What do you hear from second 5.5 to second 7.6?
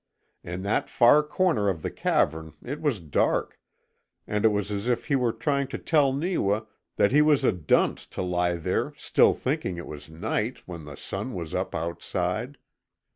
to tell Neewa that he was a